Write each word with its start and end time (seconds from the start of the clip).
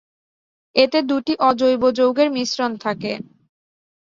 এতে 0.75 0.99
দুটি 1.09 1.33
অজৈব 1.49 1.83
যৌগের 1.97 2.29
মিশ্রণ 2.31 2.71
থাকে। 2.77 3.11